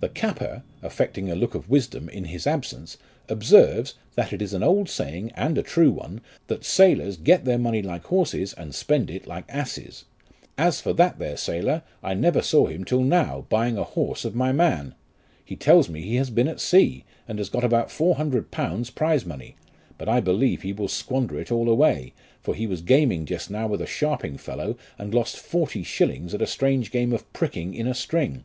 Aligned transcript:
The 0.00 0.08
capper, 0.08 0.62
affecting 0.82 1.28
a 1.30 1.34
look 1.34 1.54
of 1.54 1.68
wisdom 1.68 2.08
in 2.08 2.24
his 2.24 2.46
absence, 2.46 2.96
observes, 3.28 3.92
that 4.14 4.32
it 4.32 4.40
is 4.40 4.54
an 4.54 4.62
old 4.62 4.88
saying, 4.88 5.32
and 5.34 5.58
a 5.58 5.62
true 5.62 5.90
one, 5.90 6.22
that 6.46 6.64
sailors 6.64 7.18
get 7.18 7.44
their 7.44 7.58
money 7.58 7.82
like 7.82 8.04
horses, 8.04 8.54
and 8.54 8.74
spend 8.74 9.10
it 9.10 9.26
like 9.26 9.44
asses; 9.50 10.06
as 10.56 10.80
for 10.80 10.94
that 10.94 11.18
there 11.18 11.36
sailor, 11.36 11.82
I 12.02 12.14
never 12.14 12.40
saw 12.40 12.68
him 12.68 12.84
till 12.86 13.02
now, 13.02 13.44
buying 13.50 13.76
a 13.76 13.84
horse 13.84 14.24
of 14.24 14.34
my 14.34 14.50
man; 14.50 14.94
he 15.44 15.56
tells 15.56 15.90
me 15.90 16.00
he 16.00 16.16
has 16.16 16.30
been 16.30 16.48
at 16.48 16.58
sea, 16.58 17.04
and 17.28 17.36
has 17.38 17.50
got 17.50 17.62
about 17.62 17.90
four 17.90 18.14
hundred 18.14 18.50
pounds 18.50 18.88
prize 18.88 19.26
money, 19.26 19.56
but 19.98 20.08
I 20.08 20.20
believe 20.20 20.62
he 20.62 20.72
will 20.72 20.88
squander 20.88 21.38
it 21.38 21.52
all 21.52 21.68
away, 21.68 22.14
for 22.40 22.54
he 22.54 22.66
was 22.66 22.80
gaming 22.80 23.26
just 23.26 23.50
now 23.50 23.66
with 23.66 23.82
a 23.82 23.86
sharping 23.86 24.38
fellow 24.38 24.78
and 24.96 25.12
lost 25.12 25.36
forty 25.36 25.82
shillings 25.82 26.32
at 26.32 26.40
a 26.40 26.46
strange 26.46 26.90
game 26.90 27.12
of 27.12 27.30
pricking 27.34 27.74
in 27.74 27.86
a 27.86 27.92
string. 27.92 28.44